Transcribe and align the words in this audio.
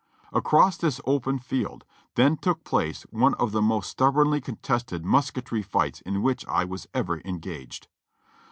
Across 0.33 0.77
this 0.77 0.99
open 1.05 1.37
field 1.37 1.85
then 2.15 2.35
took 2.35 2.63
place 2.63 3.03
one 3.11 3.35
of 3.35 3.51
the 3.51 3.61
most 3.61 3.91
stubbornly 3.91 4.41
contested 4.41 5.03
niusketry 5.03 5.63
fights 5.63 6.01
in 6.01 6.23
which 6.23 6.43
I 6.47 6.65
was 6.65 6.87
ever 6.91 7.21
engaged. 7.23 7.87